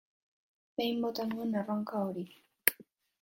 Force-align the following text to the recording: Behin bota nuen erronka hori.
Behin 0.79 1.03
bota 1.03 1.27
nuen 1.33 1.53
erronka 1.61 2.01
hori. 2.07 2.25